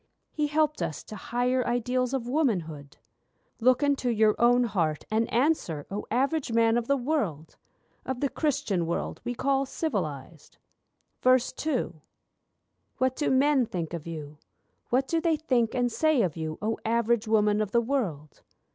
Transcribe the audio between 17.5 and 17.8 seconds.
of the